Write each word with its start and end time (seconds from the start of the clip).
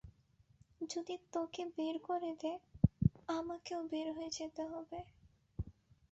যদি 0.81 1.15
তোকে 1.33 1.63
বের 1.75 1.95
করে 1.99 2.31
দেয়, 2.41 2.59
আমাকেও 3.29 3.81
বের 3.91 4.07
হয়ে 4.15 4.31
যেতে 4.37 4.63
হবে। 4.65 4.99